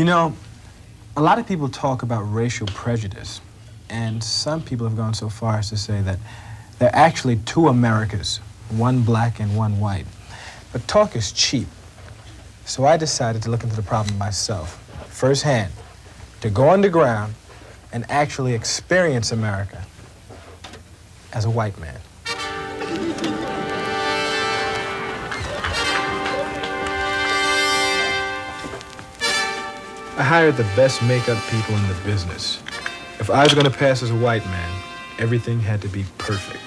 [0.00, 0.34] You know,
[1.14, 3.42] a lot of people talk about racial prejudice,
[3.90, 6.18] and some people have gone so far as to say that
[6.78, 8.38] there are actually two Americas,
[8.70, 10.06] one black and one white.
[10.72, 11.68] But talk is cheap.
[12.64, 14.78] So I decided to look into the problem myself,
[15.10, 15.70] firsthand,
[16.40, 17.34] to go underground
[17.92, 19.84] and actually experience America
[21.34, 22.00] as a white man.
[30.20, 32.62] I hired the best makeup people in the business.
[33.20, 34.82] If I was going to pass as a white man,
[35.18, 36.62] everything had to be perfect.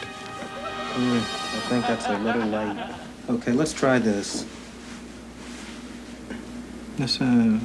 [0.95, 2.95] Mm, I think that's a little light.
[3.30, 4.48] Okay, let's try this.
[6.98, 7.59] This, uh,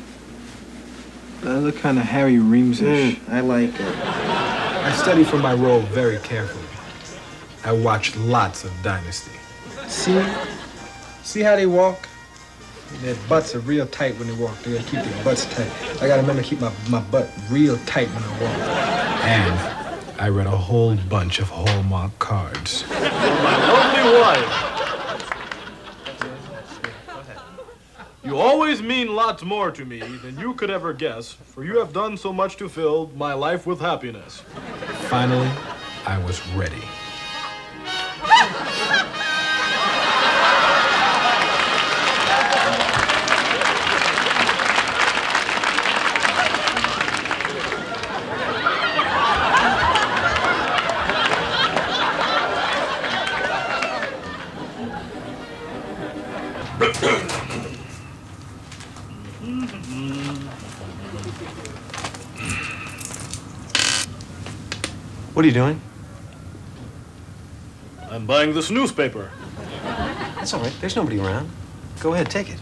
[1.40, 3.16] that look kind of Harry Reems-ish.
[3.16, 3.96] Mm, I like it.
[3.96, 6.66] I study for my role very carefully.
[7.64, 9.38] I watched lots of Dynasty.
[9.86, 10.22] See?
[11.22, 12.06] See how they walk?
[13.02, 14.58] Their butts are real tight when they walk.
[14.62, 15.70] They gotta keep their butts tight.
[16.02, 18.58] I gotta remember to keep my, my butt real tight when I walk.
[19.24, 22.84] And I read a whole bunch of Hallmark cards.
[22.90, 24.74] My lovely wife.
[28.24, 31.92] You always mean lots more to me than you could ever guess, for you have
[31.92, 34.42] done so much to fill my life with happiness.
[35.08, 35.48] Finally,
[36.04, 36.82] I was ready.
[65.38, 65.80] What are you doing?
[68.10, 69.30] I'm buying this newspaper.
[69.84, 70.74] That's all right.
[70.80, 71.48] There's nobody around.
[72.00, 72.58] Go ahead, take it.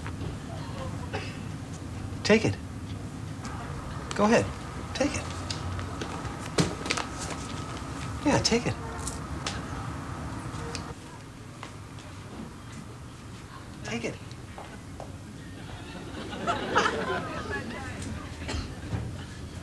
[2.22, 2.54] Take it.
[4.14, 4.44] Go ahead.
[4.92, 5.22] Take it.
[8.26, 8.74] Yeah, take it.
[13.84, 14.14] Take it.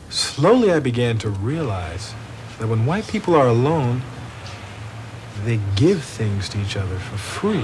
[0.10, 2.16] Slowly, I began to realize
[2.64, 4.02] that when white people are alone,
[5.44, 7.60] they give things to each other for free.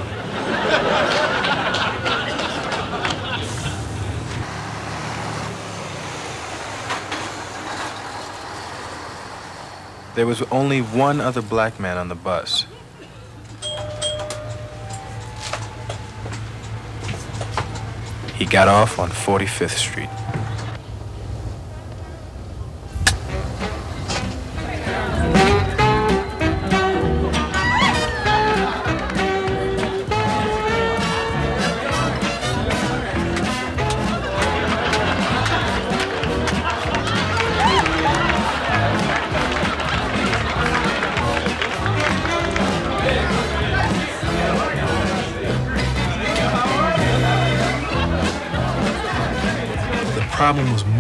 [10.15, 12.66] There was only one other black man on the bus.
[18.35, 20.09] He got off on 45th Street.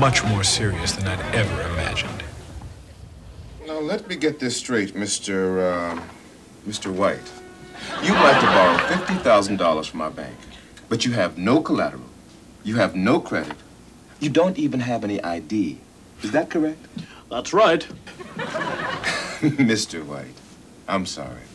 [0.09, 2.23] Much more serious than I'd ever imagined.
[3.67, 5.35] Now, let me get this straight, Mr.
[5.69, 6.01] Uh,
[6.67, 6.91] Mr.
[6.91, 7.31] White.
[8.01, 10.35] You'd like to borrow $50,000 from our bank,
[10.89, 12.09] but you have no collateral.
[12.63, 13.55] You have no credit.
[14.19, 15.77] You don't even have any ID.
[16.23, 16.83] Is that correct?
[17.29, 17.87] That's right.
[19.41, 20.03] Mr.
[20.03, 20.39] White,
[20.87, 21.45] I'm sorry.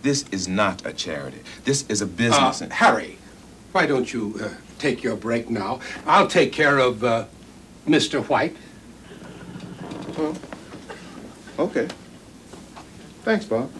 [0.00, 1.40] This is not a charity.
[1.64, 2.62] This is a business.
[2.62, 3.18] Uh, Harry,
[3.72, 4.48] why don't you uh,
[4.78, 5.80] take your break now?
[6.06, 7.26] I'll take care of uh,
[7.88, 8.22] Mr.
[8.28, 8.54] White.
[10.18, 10.36] Oh,
[11.58, 11.88] okay.
[13.24, 13.70] Thanks, Bob.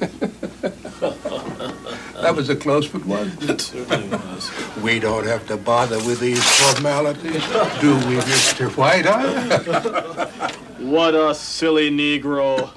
[2.22, 3.60] That was a close one, wasn't it?
[3.60, 4.48] certainly was.
[4.80, 7.42] We don't have to bother with these formalities,
[7.80, 8.70] do we, Mr.
[8.76, 10.48] White, huh?
[10.78, 12.70] What a silly Negro.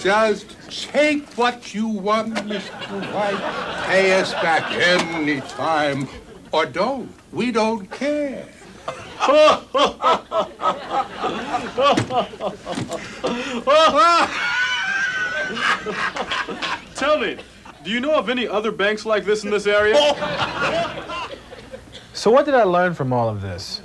[0.00, 3.14] Just take what you want, Mr.
[3.14, 3.84] White.
[3.86, 6.08] Pay us back any time,
[6.52, 7.12] or don't.
[7.32, 8.48] We don't care.
[16.94, 17.36] Tell me,
[17.84, 19.96] do you know of any other banks like this in this area?
[22.12, 23.80] So, what did I learn from all of this?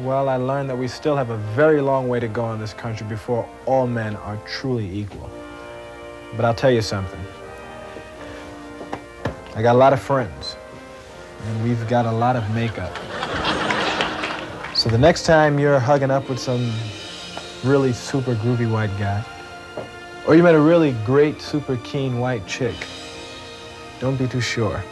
[0.00, 2.72] Well, I learned that we still have a very long way to go in this
[2.72, 5.30] country before all men are truly equal.
[6.36, 7.20] But I'll tell you something.
[9.54, 10.56] I got a lot of friends,
[11.46, 12.92] and we've got a lot of makeup.
[14.74, 16.72] so the next time you're hugging up with some
[17.62, 19.24] really super groovy white guy,
[20.26, 22.74] or you met a really great, super keen white chick,
[24.00, 24.82] don't be too sure.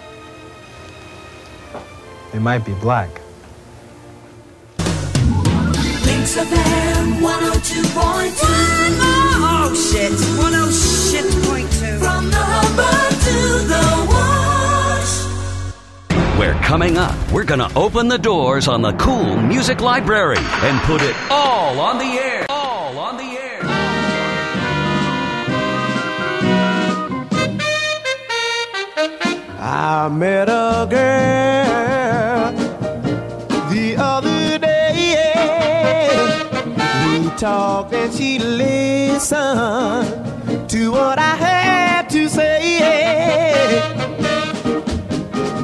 [2.33, 3.22] They might be black.
[6.35, 8.37] Links FM 102.2.
[9.45, 10.13] Oh, shit.
[10.13, 11.99] 106 point two.
[11.99, 13.37] From the harbor to
[13.69, 13.85] the
[16.09, 16.39] wash.
[16.39, 20.81] Where coming up, we're going to open the doors on the cool music library and
[20.83, 22.47] put it all on the air.
[22.49, 23.61] All on the air.
[29.59, 31.72] I met a girl
[37.43, 40.07] talked and she listened
[40.71, 43.83] to what I had to say.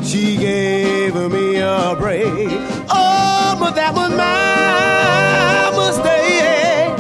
[0.03, 2.49] She gave me a break.
[2.91, 6.97] Oh, but that was my mistake.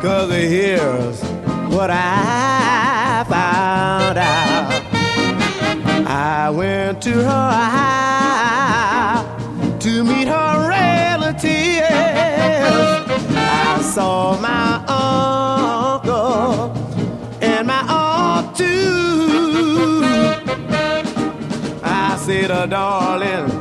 [0.00, 1.20] Cause here's
[1.70, 4.72] what I found out.
[6.08, 9.26] I went to her house
[9.82, 10.51] to meet her
[13.92, 16.72] saw my uncle
[17.42, 20.00] and my aunt too.
[21.84, 23.51] I said, oh, darling,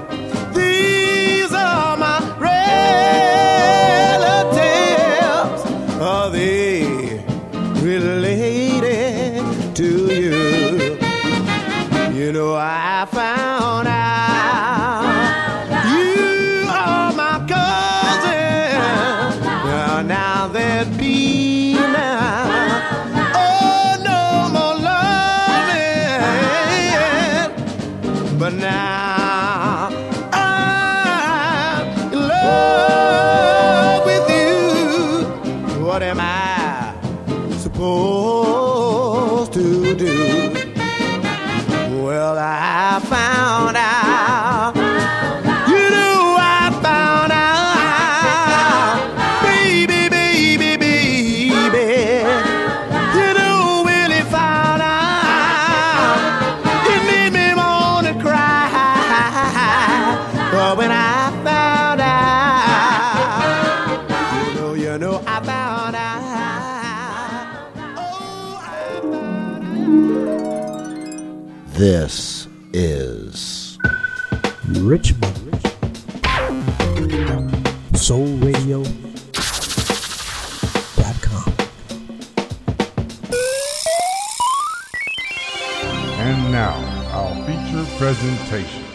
[86.49, 86.75] now,
[87.13, 88.90] our feature presentation.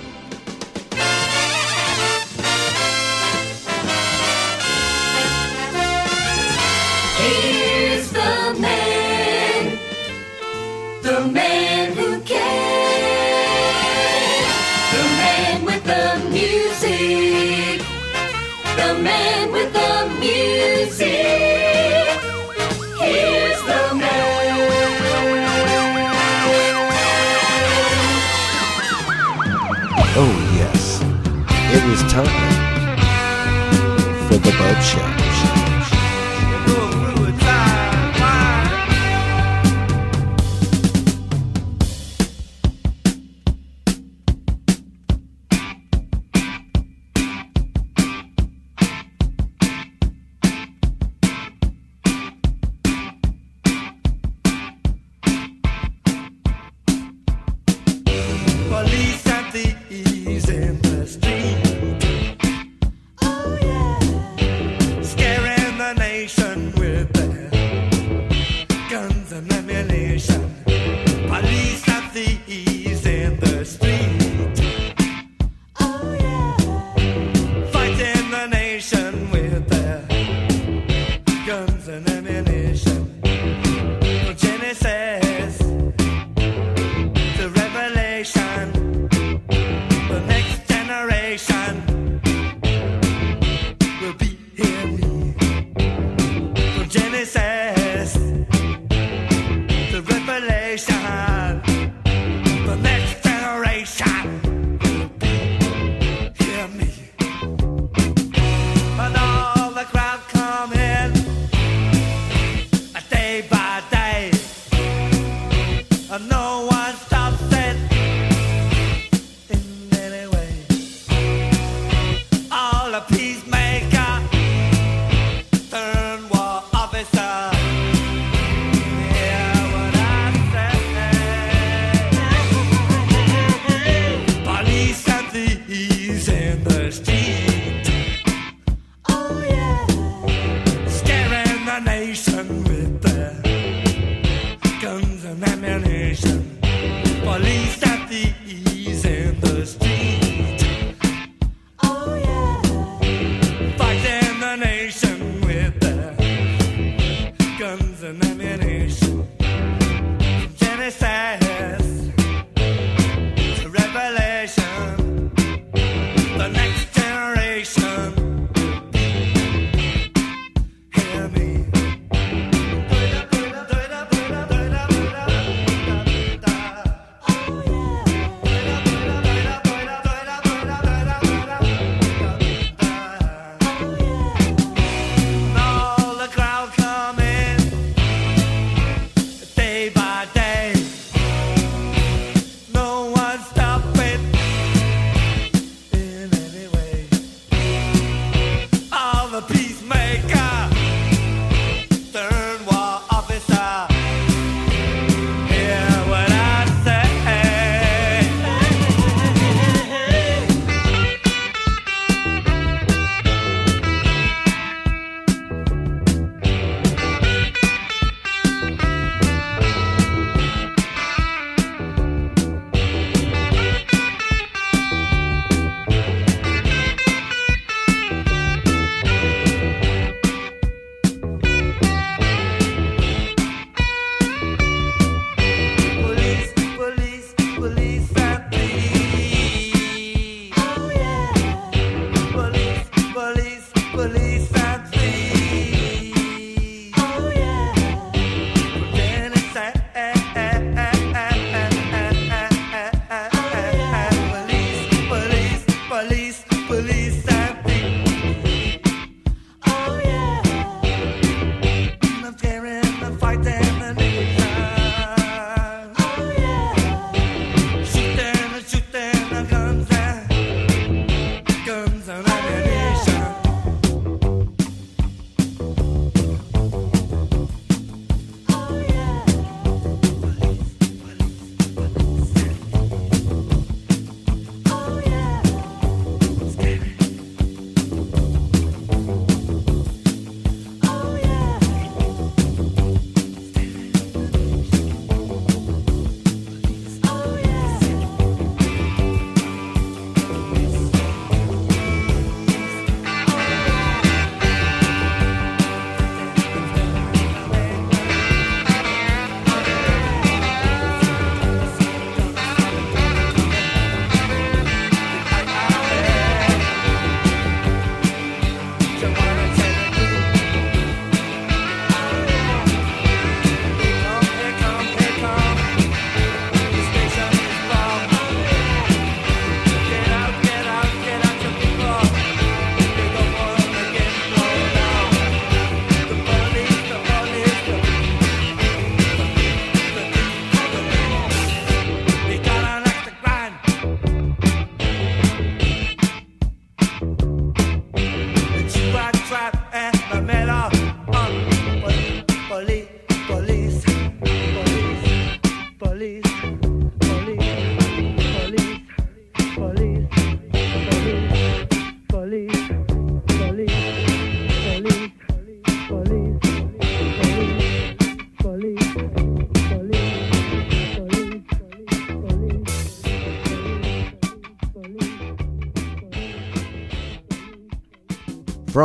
[34.66, 35.15] Bopst Show.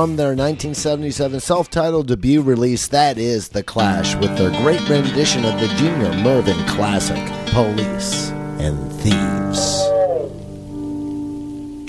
[0.02, 5.46] From their 1977 self titled debut release, that is The Clash, with their great rendition
[5.46, 9.78] of the Junior Murvin classic, Police and Thieves.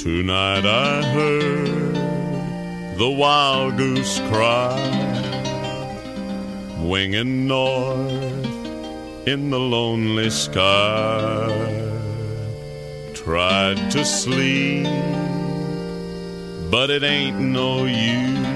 [0.02, 4.76] Tonight I heard the wild goose cry,
[6.82, 8.46] winging north
[9.26, 11.48] in the lonely sky.
[13.14, 14.86] Tried to sleep,
[16.72, 18.46] but it ain't no use,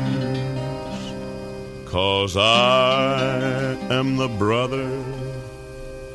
[1.85, 5.05] cause I am the brother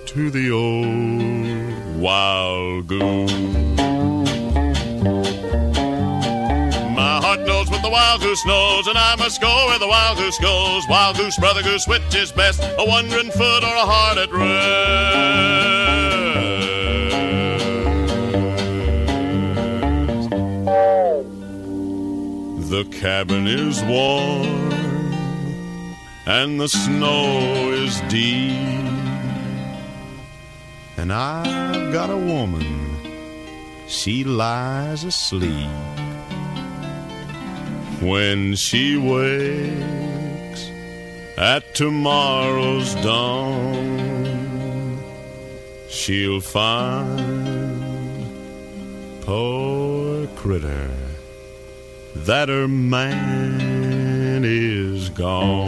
[0.07, 3.31] to the old wild goose.
[6.95, 10.17] My heart knows what the wild goose knows, and I must go where the wild
[10.17, 10.87] goose goes.
[10.89, 12.63] Wild goose, brother goose, which is best?
[12.63, 15.61] A wandering foot or a heart at rest?
[22.71, 24.71] The cabin is warm,
[26.25, 28.55] and the snow is deep,
[30.95, 32.95] and I've got a woman.
[33.89, 35.67] She lies asleep.
[37.99, 40.71] When she wakes
[41.37, 44.97] at tomorrow's dawn,
[45.89, 47.19] she'll find,
[49.23, 50.89] poor critter,
[52.15, 55.67] that her man is gone.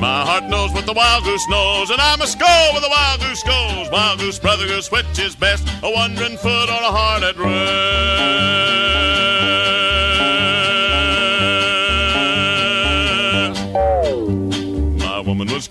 [0.00, 3.20] My heart knows what the wild goose knows, and I must go where the wild
[3.20, 3.90] goose goes.
[3.90, 5.68] Wild goose, brother goose, which is best?
[5.82, 8.21] A wandering foot or a heart at rest?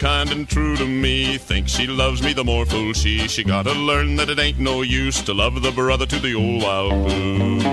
[0.01, 1.38] Kind and true to me.
[1.38, 3.27] Thinks she loves me, the more fool she.
[3.27, 6.63] She gotta learn that it ain't no use to love the brother to the old
[6.63, 7.63] wild goose.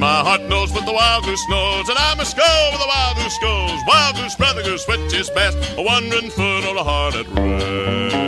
[0.00, 3.16] My heart knows what the wild goose knows, and I must go where the wild
[3.18, 3.78] goose goes.
[3.86, 5.58] Wild goose, brother goose, which is best?
[5.76, 8.20] A wandering foot or a heart at rest?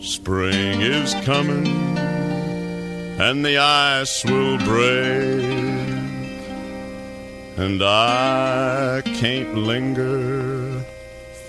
[0.00, 1.66] Spring is coming,
[3.20, 5.44] and the ice will break,
[7.58, 10.82] and I can't linger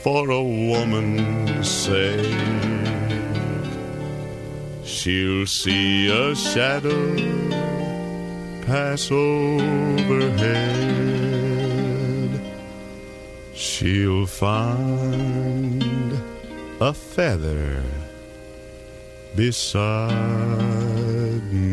[0.01, 2.35] for a woman's sake.
[4.83, 7.15] She'll see a shadow
[8.67, 10.51] pass overhead.
[13.53, 16.19] She'll find
[16.81, 17.81] a feather
[19.37, 20.60] beside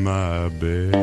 [0.08, 0.94] my bed.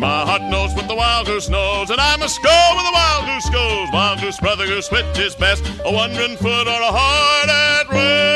[0.00, 3.24] My heart knows what the wild goose knows, and I must go where the wild
[3.26, 3.88] goose goes.
[3.92, 5.64] Wild goose, brother goose, which is best?
[5.84, 8.27] A wandering foot or a heart at rest?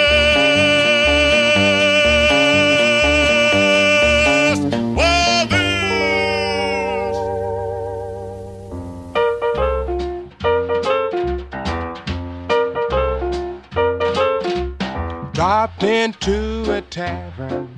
[15.43, 17.69] Dropped into a tavern,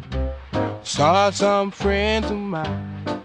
[0.83, 3.23] saw some friends of mine.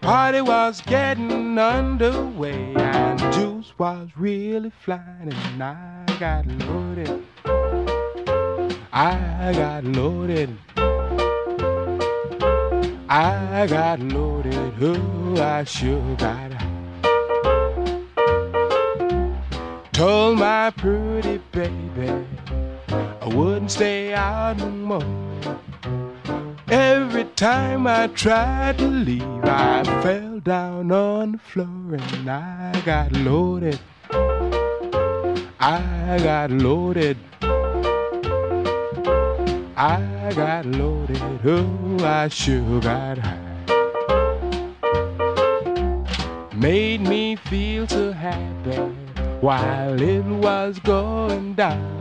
[0.00, 7.26] Party was getting underway, and juice was really flying, and I got loaded.
[8.90, 10.56] I got loaded.
[13.10, 14.72] I got loaded.
[14.80, 16.52] Oh, I sure got.
[19.92, 22.35] Told my pretty baby
[23.26, 25.02] I wouldn't stay out no more.
[26.68, 33.10] Every time I tried to leave, I fell down on the floor and I got
[33.10, 33.80] loaded.
[35.58, 37.16] I got loaded.
[39.76, 41.20] I got loaded.
[41.44, 43.42] Oh, I sure got high.
[46.54, 48.76] Made me feel so happy
[49.40, 51.96] while it was going down.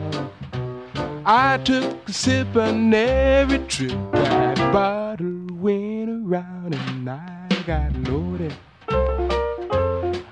[1.28, 8.54] I took a sip on every trip that bottle went around, and I got loaded.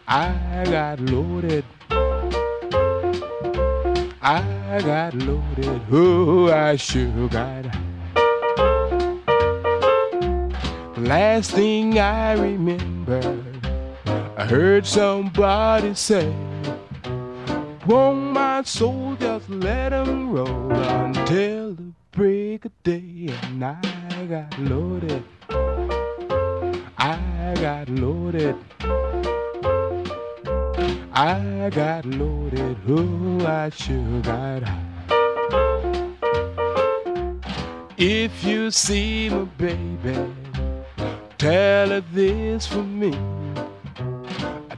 [0.08, 1.66] I got loaded.
[4.22, 5.82] I got loaded.
[5.92, 7.80] Oh, I sure got high.
[10.98, 13.44] Last thing I remember,
[14.38, 16.32] I heard somebody say,
[17.86, 23.28] Won't my soul just let 'em roll until the break of day?
[23.44, 25.22] And I got loaded.
[26.98, 28.56] I got loaded.
[31.14, 34.64] I got loaded, oh, I sure got.
[37.98, 40.34] If you see my baby,
[41.38, 43.14] tell her this for me.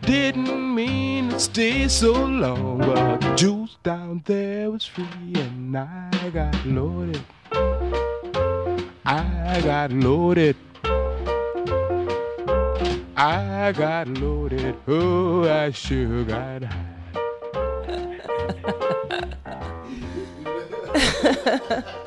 [0.06, 6.30] Didn't mean to stay so long, but the juice down there was free, and I
[6.32, 7.24] got loaded.
[9.06, 10.56] I got loaded.
[13.18, 14.76] I got loaded.
[14.88, 16.96] Oh, I sure got high.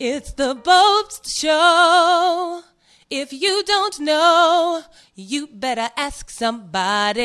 [0.00, 2.62] It's the Bopst Show.
[3.10, 4.82] If you don't know,
[5.14, 7.24] you better ask somebody.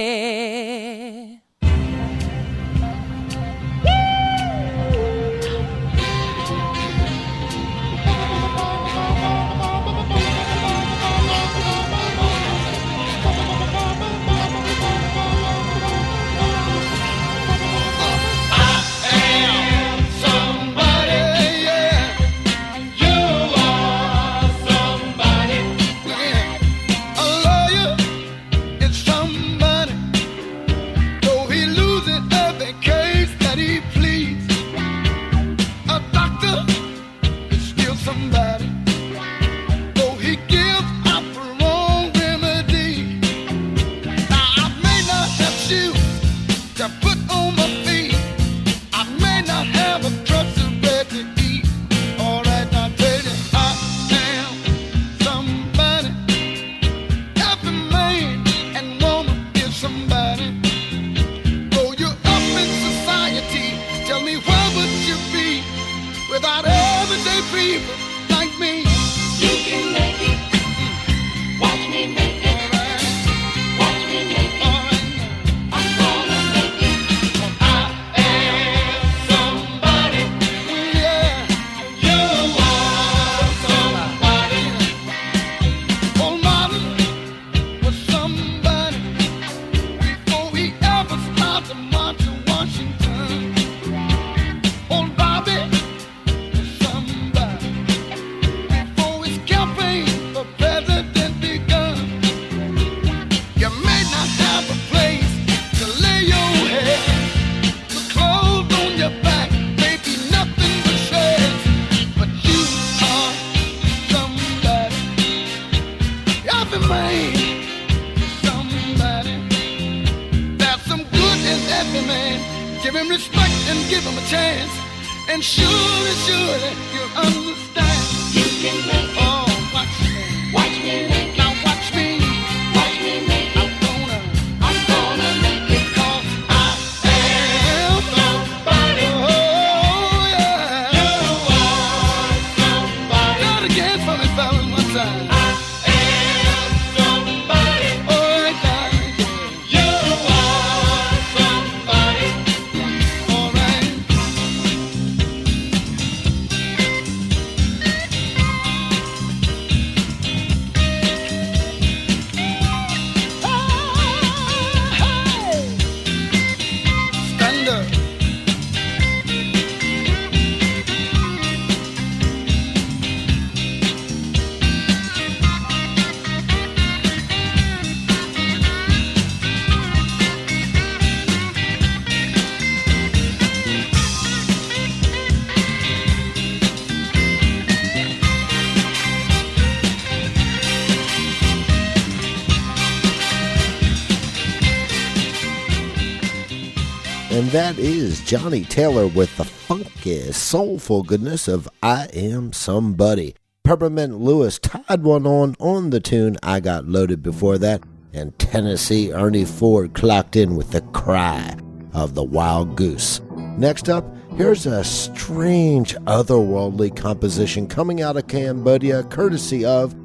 [198.29, 203.33] Johnny Taylor with the funky, soulful goodness of I Am Somebody.
[203.63, 207.81] Peppermint Lewis tied one on on the tune I Got Loaded before that,
[208.13, 211.57] and Tennessee Ernie Ford clocked in with the cry
[211.91, 213.19] of the wild goose.
[213.57, 214.05] Next up,
[214.37, 219.95] here's a strange, otherworldly composition coming out of Cambodia courtesy of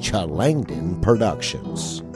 [0.00, 2.02] Chlangden Productions."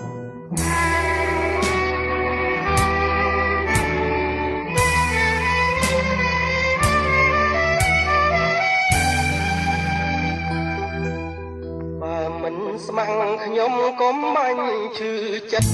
[13.58, 15.12] ខ្ញុំកុំបាញ់ឈឺ
[15.52, 15.70] ចិត្ត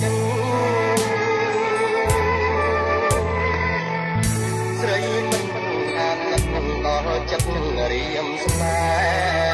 [4.81, 4.99] ស្រី
[5.31, 5.47] មិន
[5.99, 7.49] អាចនឹកដល់ចិត្ត
[7.91, 8.79] រៀមស្នេ
[9.49, 9.54] ហ៍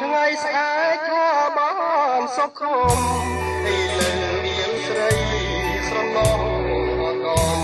[0.00, 1.72] ថ្ងៃស្អែកថាបា
[2.18, 2.98] នសុខខំ
[3.64, 4.12] ពីលើ
[4.44, 5.10] មានស្រី
[5.88, 6.40] ស្រណោះ
[7.02, 7.60] អកម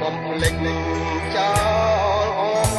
[0.00, 0.80] បំភ្លេចនឹង
[1.36, 1.52] ចោ
[2.24, 2.72] លអស់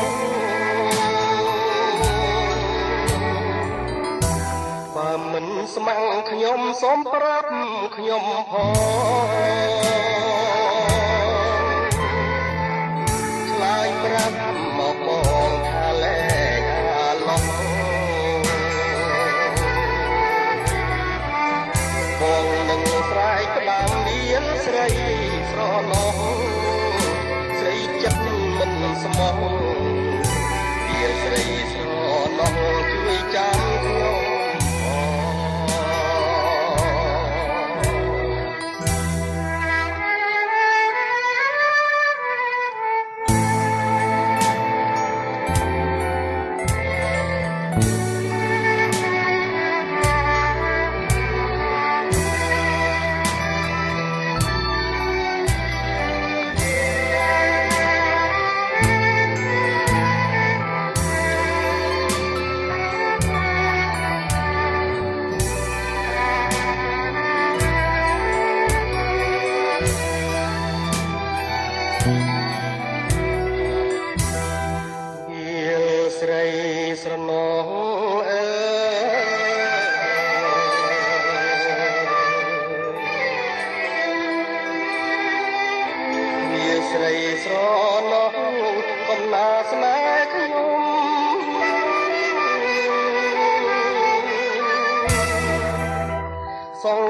[4.95, 7.49] បើមិនស្ម័គ្រខ្ញុំសូមប្រាប់
[7.95, 8.53] ខ្ញុំផ
[10.01, 10.02] ង
[29.15, 29.62] more.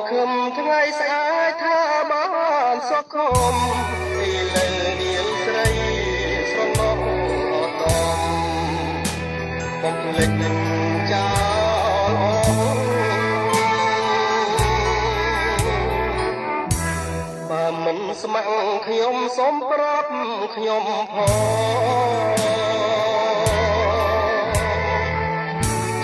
[0.09, 2.23] ឃឹមថ្ងៃស្អែកថាបា
[2.73, 3.55] នសុខុម
[4.17, 4.67] ពីលើ
[5.01, 5.67] នាងស្រី
[6.51, 6.99] ស្រណោះ
[7.53, 7.83] អត
[8.17, 8.19] ម
[9.81, 10.57] បំភ្លេចនឹង
[11.11, 11.27] ចោ
[12.09, 12.81] លអស់
[17.49, 20.11] បើមិនស្ម័គ្រខ្ញុំសូមប្រាប់
[20.55, 22.33] ខ្ញុំផង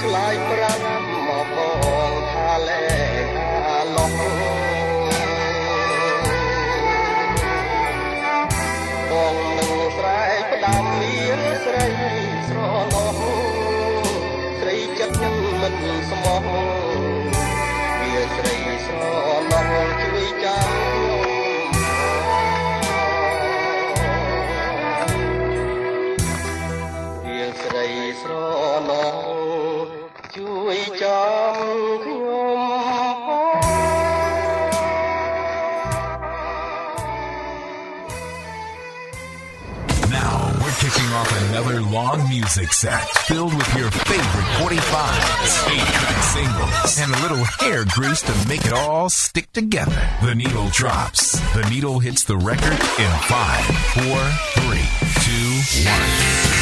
[0.01, 0.88] ឆ្លើយប្រាប់
[15.79, 16.68] Come on.
[41.91, 48.21] long music set filled with your favorite 45s, 8 singles, and a little hair grease
[48.21, 50.09] to make it all stick together.
[50.23, 51.39] The needle drops.
[51.53, 54.03] The needle hits the record in 5, 4,
[54.63, 54.79] 3,
[55.83, 56.58] 2, 1.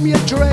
[0.00, 0.49] Freedom a dream.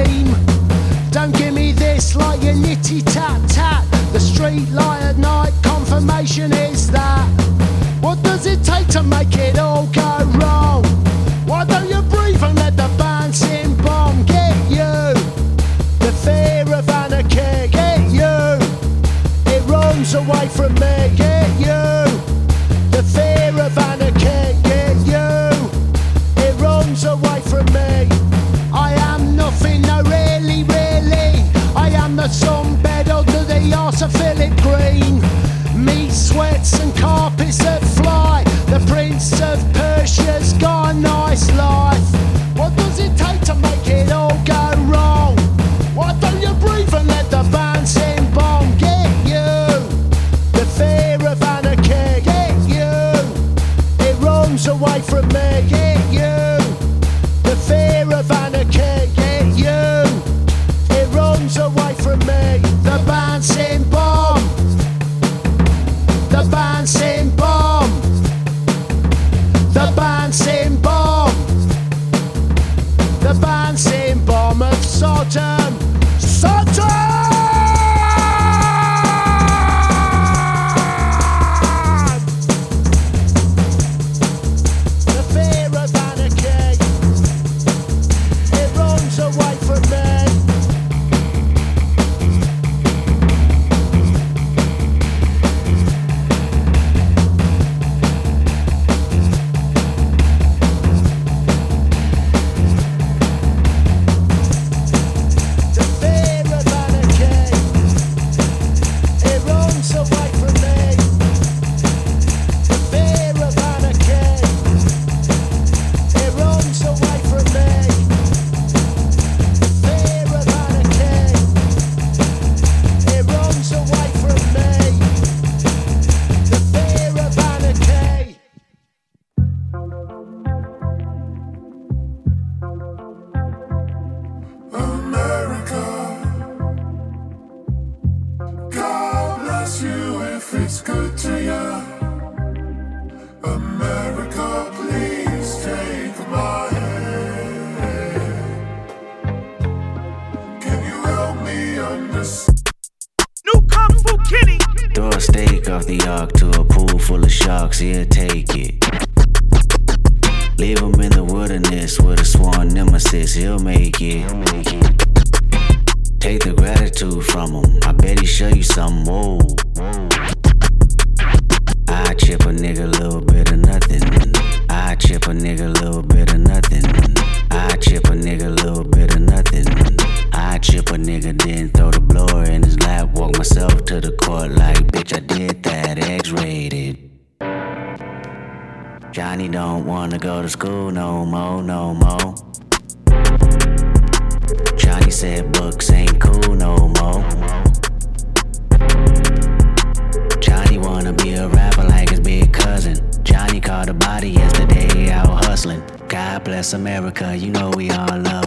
[206.48, 208.47] Bless America, you know we all love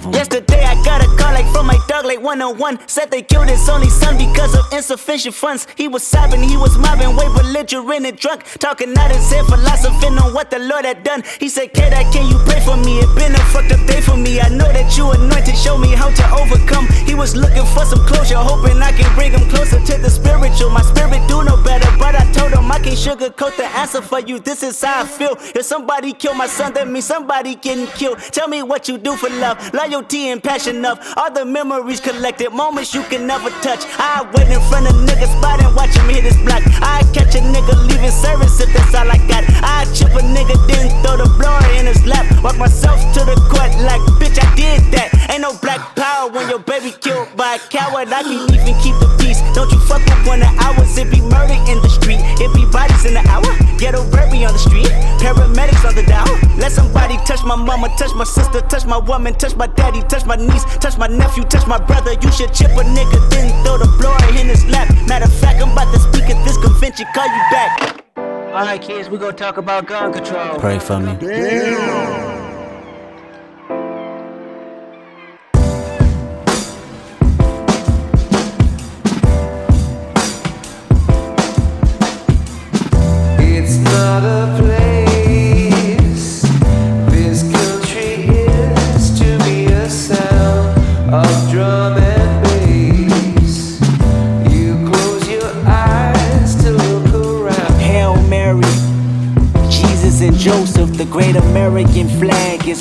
[2.10, 5.66] from my dog like 101 Said they killed his only son because of insufficient funds.
[5.76, 8.44] He was sobbing, he was mobbing, way belligerent and drunk.
[8.58, 11.22] Talking out his head, philosophing on what the Lord had done.
[11.38, 12.98] He said, kid, can you pray for me?
[12.98, 14.40] It been a fucked up day for me.
[14.40, 16.86] I know that you anointed, show me how to overcome.
[17.06, 20.70] He was looking for some closure, hoping I can bring him closer to the spiritual.
[20.70, 24.20] My spirit do no better, but I told him I can't sugarcoat the answer for
[24.20, 24.38] you.
[24.38, 25.36] This is how I feel.
[25.38, 28.18] If somebody kill my son, that means somebody getting killed.
[28.18, 32.50] Tell me what you do for love, loyalty and passion of All the memories collected,
[32.50, 33.84] moments you can never touch.
[33.98, 36.62] I wait in front of niggas spot and watch him hit his block.
[36.80, 39.44] I catch a nigga leaving service if that's all I got.
[39.62, 42.26] I chip a nigga, then throw the blower in his lap.
[42.42, 45.08] Walk myself to the court like, bitch, I did that.
[45.30, 48.08] Ain't no black power when your baby killed by a coward.
[48.08, 49.40] I can't even keep the peace.
[49.54, 52.20] Don't you fuck up when of ours It be murder in the street.
[52.40, 53.46] It be bodies in the hour
[53.78, 54.90] Ghetto baby on the street.
[55.20, 56.26] Paramedics on the down
[56.56, 60.24] Let somebody touch my mama Touch my sister Touch my woman Touch my daddy Touch
[60.24, 63.76] my niece Touch my nephew Touch my brother You should chip a nigga Then throw
[63.76, 64.88] the blower in his lap.
[65.08, 68.04] Matter of fact I'm about to speak at this convention Call you back.
[68.16, 70.58] Alright kids we gonna talk about gun control.
[70.58, 71.16] Pray for me.
[71.20, 72.59] It's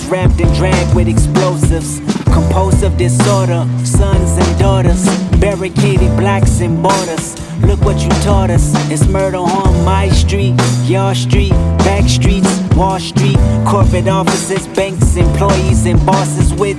[0.06, 2.00] wrapped and dragged with explosives.
[2.34, 5.06] Compulsive disorder, sons and daughters,
[5.40, 7.36] barricaded blacks and borders.
[7.62, 8.74] Look what you taught us.
[8.92, 13.38] It's murder on my street, your street, back streets, Wall Street,
[13.68, 16.78] corporate offices, banks, employees, and bosses with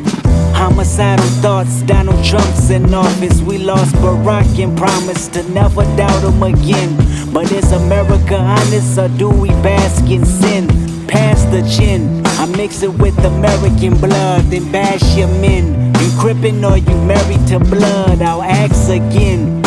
[0.55, 1.83] homicidal thoughts.
[1.83, 3.41] Donald Trump's in office.
[3.43, 6.97] We lost Barack and promised to never doubt him again.
[7.33, 10.69] But is America honest or do we bask in sin?
[11.07, 12.23] Pass the chin.
[12.57, 15.95] Mix it with American blood, then bash your men.
[15.95, 18.23] You crippin' or you married to blood?
[18.23, 19.63] I'll ask again.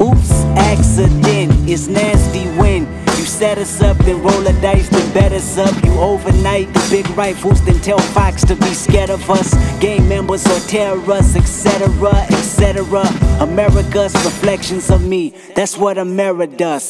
[0.00, 1.52] Oops, accident.
[1.68, 5.74] It's nasty when you set us up, then roll the dice, then bet us up.
[5.84, 9.54] You overnight the big rifles, then tell Fox to be scared of us.
[9.80, 11.88] Gang members or terrorists, etc.,
[12.30, 13.06] etc.
[13.40, 15.32] America's reflections of me.
[15.54, 16.88] That's what America does.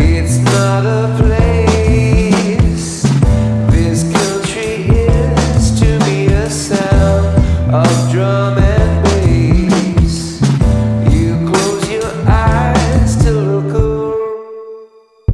[0.00, 1.85] It's not a place.
[11.10, 15.26] You close your eyes to look around.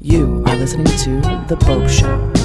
[0.00, 2.43] You are listening to The Bopst Show.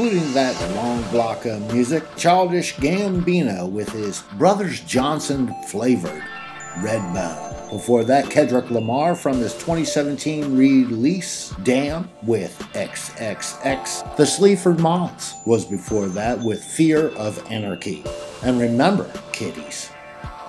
[0.00, 6.24] Concluding that long block of music, Childish Gambino with his Brothers Johnson flavored
[6.78, 7.70] Red Redbone.
[7.70, 14.16] Before that, Kendrick Lamar from his 2017 release Damn with XXX.
[14.16, 18.02] The Sleaford Mods was before that with Fear of Anarchy.
[18.42, 19.90] And remember, kiddies,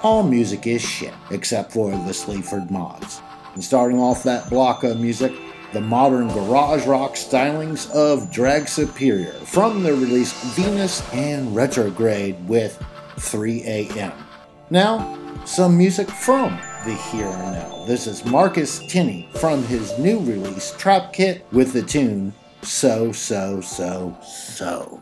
[0.01, 3.21] all music is shit except for the Sleaford Mods.
[3.53, 5.33] And starting off that block of music,
[5.73, 12.83] the modern garage rock stylings of Drag Superior from their release Venus and Retrograde with
[13.17, 14.13] 3 AM.
[14.69, 17.85] Now, some music from the here and now.
[17.85, 23.61] This is Marcus Tenney from his new release Trap Kit with the tune So, So,
[23.61, 25.01] So, So.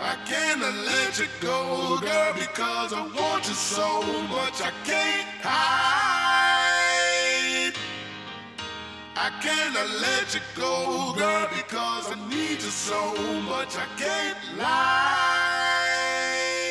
[0.00, 4.60] I can't let you go, girl, because I want you so much.
[4.60, 6.23] I can't hide.
[9.16, 13.14] I can't let you go, girl, because I need you so
[13.46, 13.76] much.
[13.78, 15.94] I can't lie.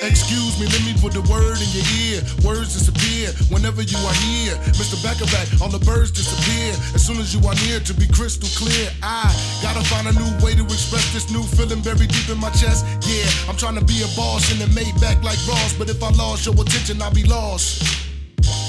[0.03, 2.19] Excuse me, let me put the word in your ear.
[2.43, 4.59] Words disappear whenever you are here.
[4.75, 4.99] Mr.
[4.99, 6.75] Backerback, all the birds disappear.
[6.91, 9.31] As soon as you are near, to be crystal clear, I
[9.63, 12.83] gotta find a new way to express this new feeling buried deep in my chest.
[13.07, 15.71] Yeah, I'm trying to be a boss it made back like Ross.
[15.79, 18.02] But if I lost your attention, I'll be lost.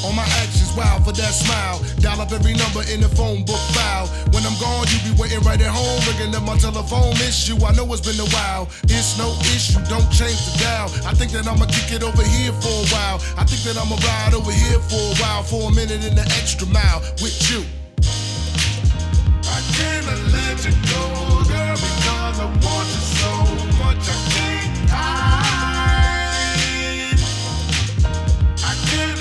[0.04, 1.80] On my actions, wow for that smile.
[2.00, 4.06] Dial up every number in the phone book file.
[4.32, 7.14] When I'm gone, you be waiting right at home, ringing up my telephone.
[7.44, 8.68] You, I know it's been a while.
[8.84, 10.88] It's no issue, don't change the dial.
[11.04, 13.20] I think that I'ma kick it over here for a while.
[13.36, 16.26] I think that I'ma ride over here for a while, for a minute in the
[16.40, 17.64] extra mile with you.
[19.44, 23.30] I can't let you go, girl, because I want you so
[23.80, 24.08] much.
[24.08, 25.64] I can't hide.
[28.62, 29.20] I can't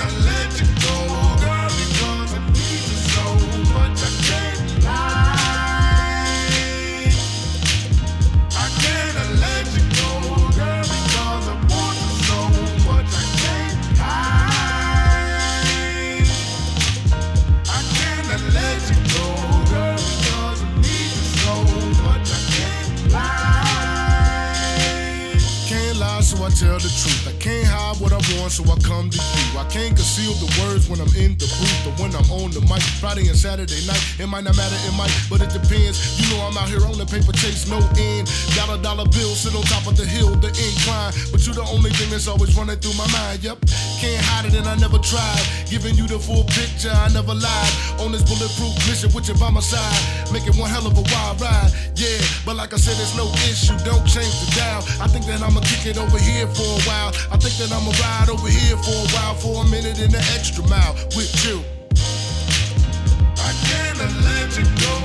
[27.43, 29.45] can't what I want, so I come to you.
[29.59, 32.61] I can't conceal the words when I'm in the booth, but when I'm on the
[32.69, 35.99] mic, Friday and Saturday night, it might not matter, it might, but it depends.
[36.17, 38.29] You know I'm out here on the paper chase, no end.
[38.55, 41.11] Dollar dollar bill, sit on top of the hill, the incline.
[41.31, 43.43] But you the only thing that's always running through my mind.
[43.43, 43.65] Yep,
[43.99, 45.43] can't hide it, and I never tried.
[45.69, 47.73] Giving you the full picture, I never lied.
[47.99, 51.41] On this bulletproof mission with you by my side, making one hell of a wild
[51.41, 51.71] ride.
[51.95, 54.81] Yeah, but like I said, there's no issue, don't change the dial.
[55.01, 57.11] I think that I'ma kick it over here for a while.
[57.31, 60.23] I think that I'ma ride over here for a while, for a minute in the
[60.33, 61.59] extra mile with you.
[63.35, 65.02] I can't let you go,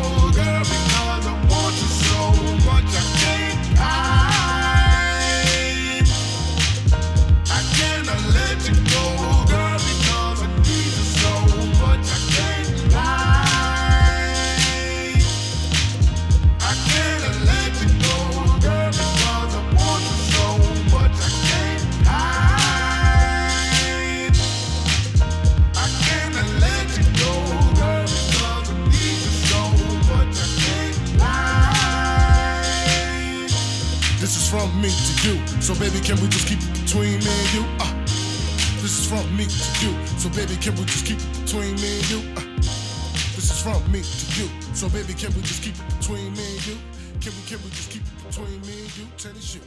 [44.79, 46.77] So baby, can we just keep it between me and you?
[47.21, 49.07] Can we can we just keep it between me and you?
[49.17, 49.61] Tennis shoe.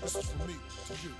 [0.00, 0.54] This is from me
[0.86, 1.14] to you.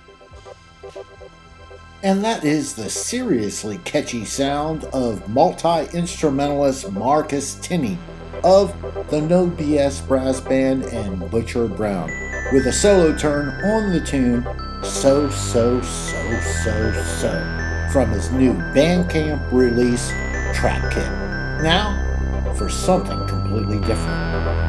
[2.01, 7.99] And that is the seriously catchy sound of multi instrumentalist Marcus Tenney
[8.43, 8.75] of
[9.11, 12.09] the No BS Brass Band and Butcher Brown,
[12.51, 14.41] with a solo turn on the tune
[14.83, 20.09] So, So, So, So, So from his new Bandcamp release,
[20.55, 21.05] Trap Kit.
[21.61, 22.06] Now,
[22.57, 24.66] for something completely different.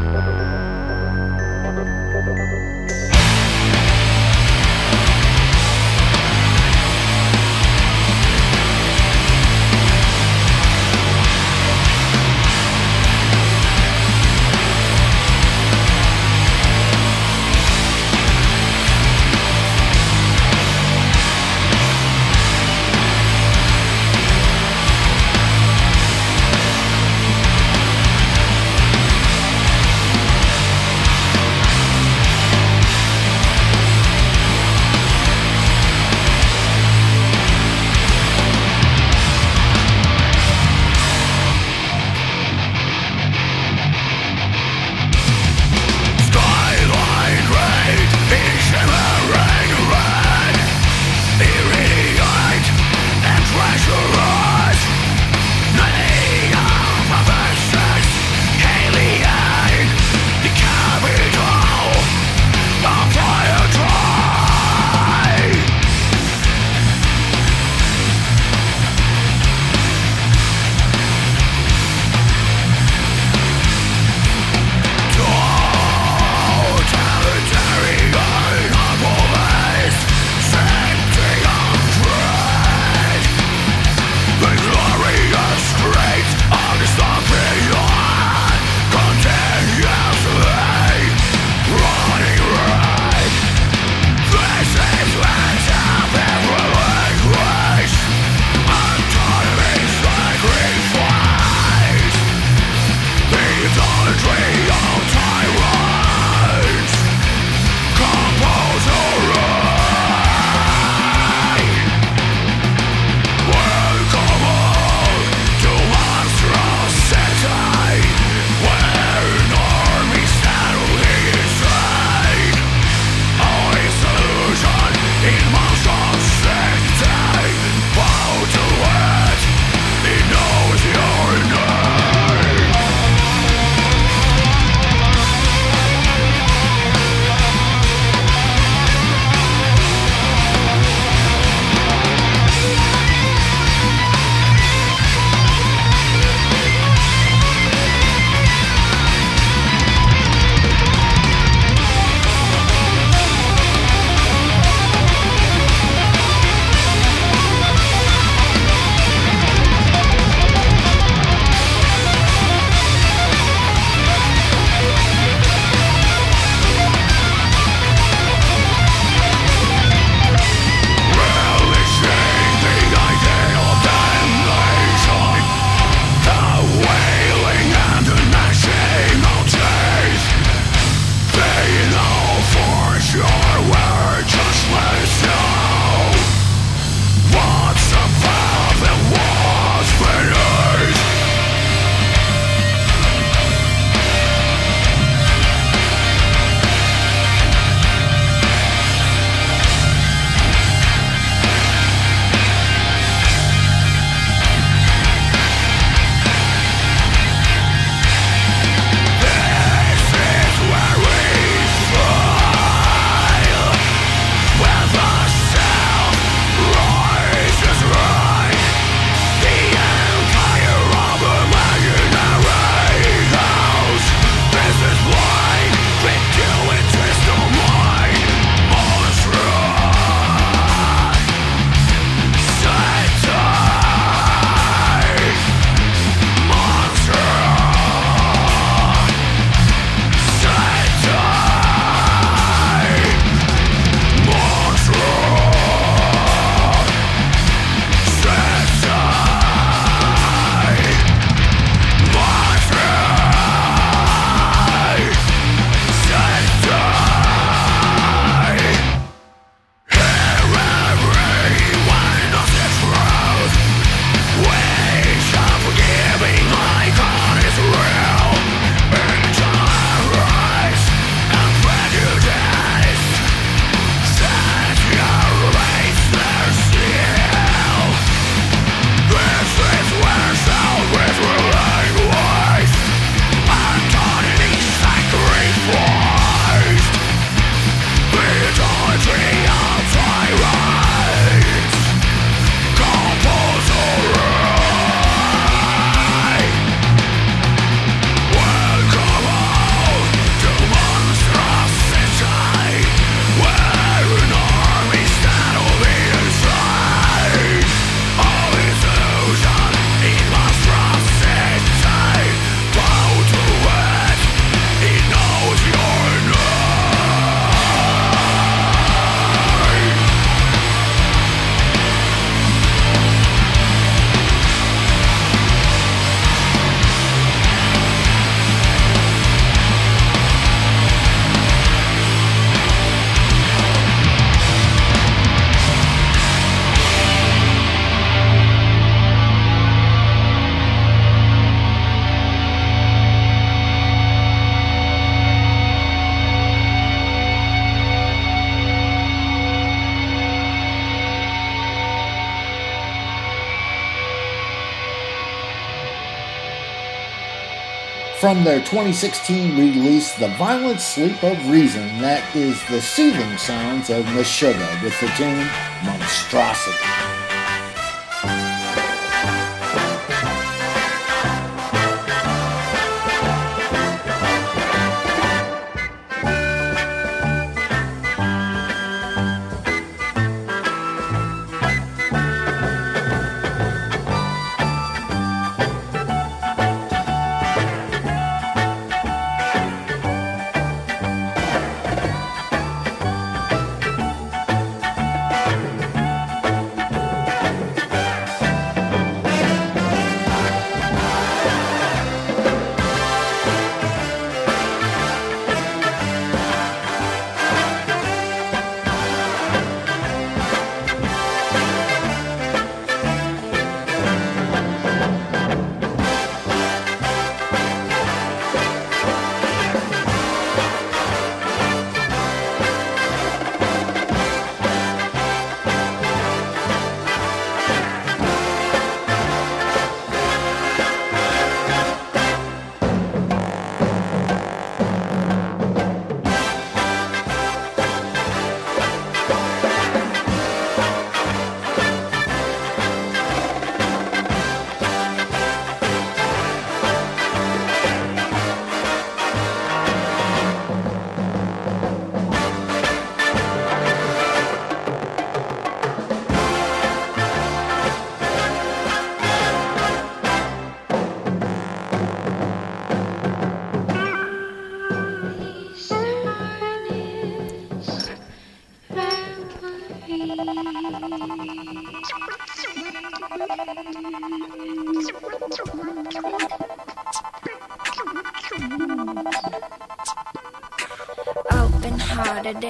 [358.29, 364.05] From their 2016 release, The Violent Sleep of Reason, that is the soothing sounds of
[364.05, 365.49] Meshuggah with the tune
[365.83, 366.76] Monstrosity.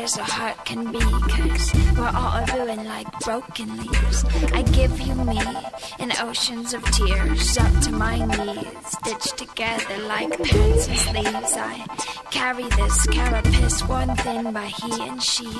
[0.08, 1.66] As a heart can be, cause
[1.98, 4.24] we're all a ruin like broken leaves.
[4.54, 5.38] I give you me
[5.98, 11.54] in oceans of tears up to my knees, stitched together like pants and leaves.
[11.58, 11.74] I
[12.30, 15.50] carry this carapace worn thin by he and she.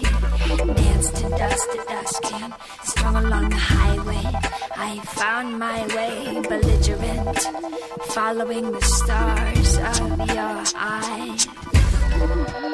[0.81, 4.27] Dance to dust to dusk and strung along the highway.
[4.77, 7.39] I found my way, belligerent,
[8.17, 12.68] following the stars of your eyes.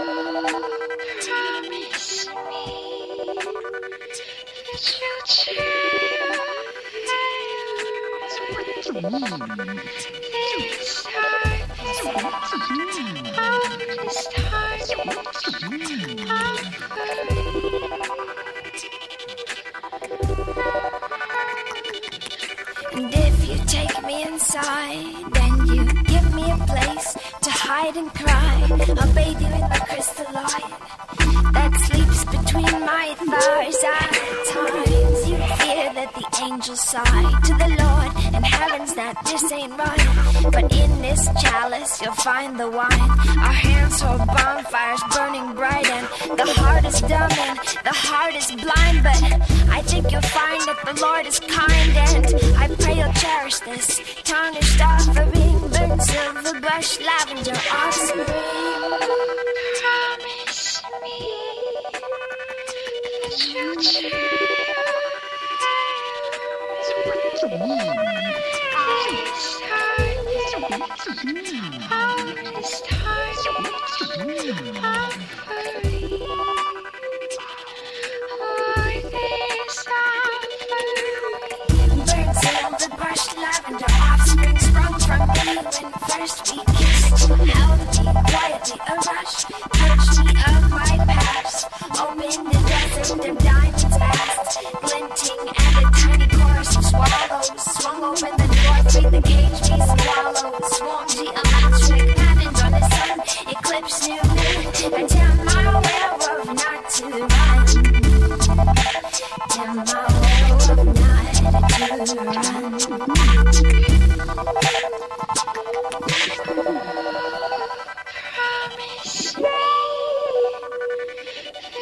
[27.42, 28.66] To hide and cry.
[28.98, 29.84] I'll bathe you in the
[39.15, 40.51] that this ain't right.
[40.53, 43.11] But in this chalice you'll find the wine.
[43.39, 48.51] Our hands hold bonfires burning bright, and the heart is dumb and the heart is
[48.51, 49.03] blind.
[49.03, 49.23] But
[49.71, 54.01] I think you'll find that the Lord is kind, and I pray you'll cherish this
[54.23, 55.61] tarnished offering.
[55.71, 58.27] Burnt silver brush, lavender offspring.
[59.81, 60.83] Promise
[86.35, 87.53] me
[88.28, 89.43] quietly a rush,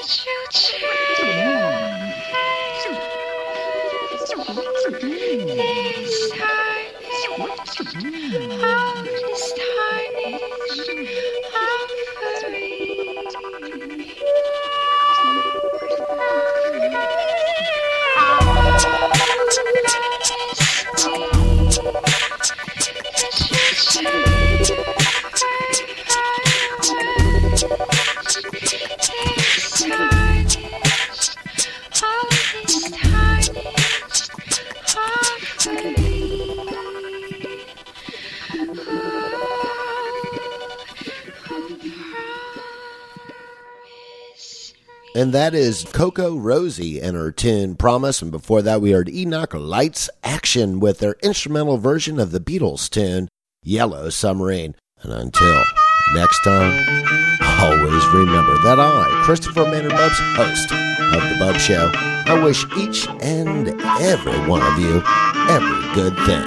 [0.03, 0.72] that
[45.23, 48.23] And that is Coco Rosie and her tune Promise.
[48.23, 52.91] And before that, we heard Enoch Lights Action with their instrumental version of the Beatles
[52.91, 53.29] tune
[53.63, 54.75] Yellow Submarine.
[55.01, 55.63] And until
[56.15, 56.73] next time,
[57.41, 63.07] always remember that I, Christopher Maynard Bopst, host of The Bopst Show, I wish each
[63.23, 63.69] and
[64.01, 65.05] every one of you
[65.49, 66.43] every good thing.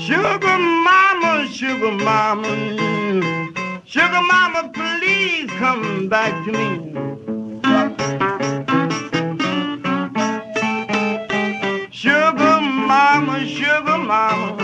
[0.00, 3.52] Sugar mama, sugar mama,
[3.92, 6.92] sugar mama, please come back to me.
[11.90, 14.56] Sugar mama, sugar mama,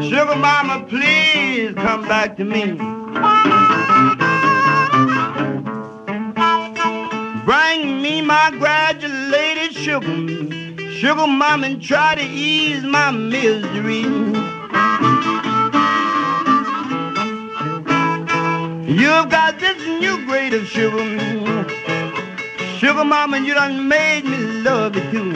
[0.00, 2.72] sugar mama, please come back to me.
[7.44, 10.16] Bring me my graduated sugar,
[10.92, 14.04] sugar mama, and try to ease my misery.
[18.96, 21.04] You've got this new grade of sugar,
[22.78, 25.34] sugar mama, you done made me love it too.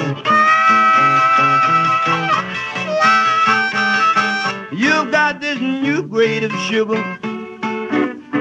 [4.75, 6.97] You've got this new grade of sugar,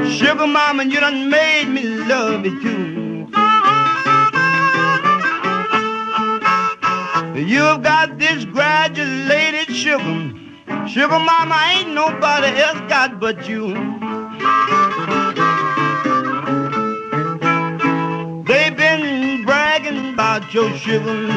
[0.09, 3.28] sugar mama, you done made me love it too.
[7.38, 10.34] You've got this graduated sugar.
[10.88, 14.09] Sugar mama ain't nobody else got but you.
[18.46, 21.28] They've been bragging about your sugar.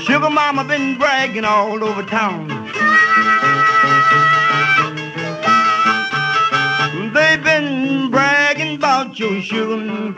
[0.00, 2.48] Sugar mama been bragging all over town.
[7.14, 10.12] They've been bragging about your sugar.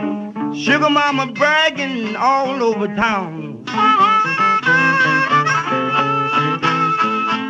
[0.54, 3.64] Sugar mama bragging all over town.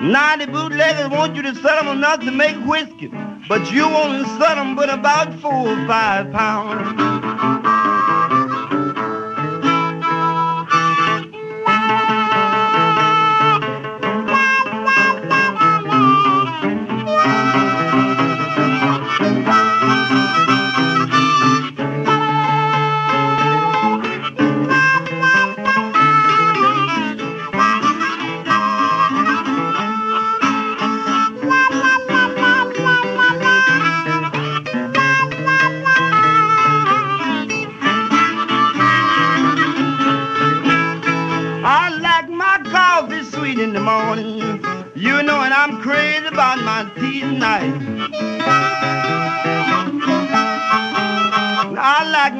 [0.03, 3.11] Now the bootleggers want you to sell them enough to make whiskey,
[3.49, 7.16] but you won't sell them but about four or five pounds.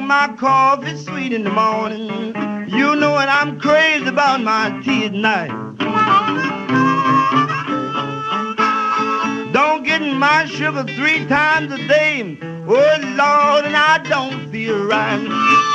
[0.07, 2.33] My coffee sweet in the morning.
[2.69, 5.51] You know, what I'm crazy about my tea at night.
[9.51, 12.39] Don't get in my sugar three times a day.
[12.41, 15.73] Oh Lord, and I don't feel right.